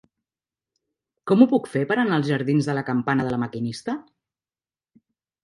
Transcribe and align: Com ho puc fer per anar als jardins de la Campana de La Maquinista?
Com 1.31 1.43
ho 1.43 1.47
puc 1.51 1.69
fer 1.73 1.83
per 1.91 1.97
anar 2.05 2.17
als 2.17 2.31
jardins 2.31 2.71
de 2.71 2.77
la 2.79 2.85
Campana 2.89 3.27
de 3.29 3.35
La 3.35 3.41
Maquinista? 3.45 3.97